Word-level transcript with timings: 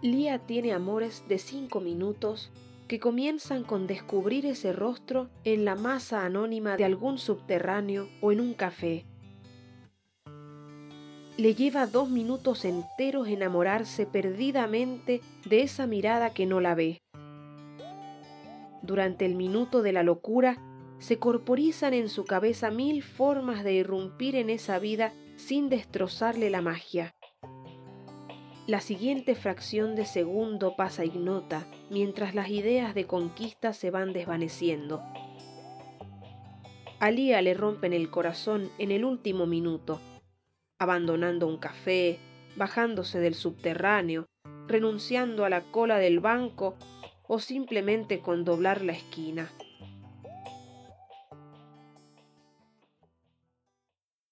Lía 0.00 0.38
tiene 0.38 0.72
amores 0.72 1.24
de 1.28 1.38
cinco 1.38 1.80
minutos 1.80 2.52
que 2.86 3.00
comienzan 3.00 3.64
con 3.64 3.88
descubrir 3.88 4.46
ese 4.46 4.72
rostro 4.72 5.28
en 5.42 5.64
la 5.64 5.74
masa 5.74 6.24
anónima 6.24 6.76
de 6.76 6.84
algún 6.84 7.18
subterráneo 7.18 8.08
o 8.20 8.30
en 8.30 8.40
un 8.40 8.54
café. 8.54 9.04
Le 11.36 11.54
lleva 11.54 11.86
dos 11.86 12.10
minutos 12.10 12.64
enteros 12.64 13.26
enamorarse 13.26 14.06
perdidamente 14.06 15.20
de 15.48 15.62
esa 15.62 15.86
mirada 15.86 16.32
que 16.32 16.46
no 16.46 16.60
la 16.60 16.76
ve. 16.76 17.02
Durante 18.82 19.26
el 19.26 19.34
minuto 19.34 19.82
de 19.82 19.92
la 19.92 20.04
locura, 20.04 20.58
se 21.00 21.18
corporizan 21.18 21.92
en 21.92 22.08
su 22.08 22.24
cabeza 22.24 22.70
mil 22.70 23.02
formas 23.02 23.64
de 23.64 23.74
irrumpir 23.74 24.36
en 24.36 24.48
esa 24.48 24.78
vida 24.78 25.12
sin 25.36 25.68
destrozarle 25.68 26.50
la 26.50 26.62
magia. 26.62 27.14
La 28.68 28.82
siguiente 28.82 29.34
fracción 29.34 29.96
de 29.96 30.04
segundo 30.04 30.76
pasa 30.76 31.02
ignota 31.02 31.66
mientras 31.88 32.34
las 32.34 32.50
ideas 32.50 32.94
de 32.94 33.06
conquista 33.06 33.72
se 33.72 33.90
van 33.90 34.12
desvaneciendo. 34.12 35.02
A 37.00 37.10
Lía 37.10 37.40
le 37.40 37.54
rompen 37.54 37.94
el 37.94 38.10
corazón 38.10 38.70
en 38.76 38.90
el 38.90 39.06
último 39.06 39.46
minuto, 39.46 40.02
abandonando 40.78 41.46
un 41.46 41.56
café, 41.56 42.18
bajándose 42.56 43.20
del 43.20 43.34
subterráneo, 43.34 44.26
renunciando 44.66 45.46
a 45.46 45.48
la 45.48 45.62
cola 45.62 45.96
del 45.96 46.20
banco 46.20 46.76
o 47.26 47.38
simplemente 47.38 48.20
con 48.20 48.44
doblar 48.44 48.82
la 48.82 48.92
esquina. 48.92 49.50